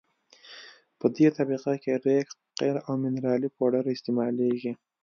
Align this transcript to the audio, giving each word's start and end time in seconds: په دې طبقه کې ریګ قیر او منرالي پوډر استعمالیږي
په 0.99 1.05
دې 1.15 1.27
طبقه 1.37 1.73
کې 1.83 1.93
ریګ 2.05 2.27
قیر 2.57 2.75
او 2.85 2.93
منرالي 3.03 3.49
پوډر 3.55 3.83
استعمالیږي 3.91 4.73